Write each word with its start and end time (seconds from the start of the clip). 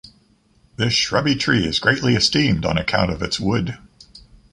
This 0.77 0.93
shrubby 0.93 1.35
tree 1.35 1.63
is 1.63 1.77
greatly 1.77 2.15
esteemed 2.15 2.65
on 2.65 2.75
account 2.75 3.11
of 3.11 3.21
its 3.21 3.39
wood. 3.39 3.77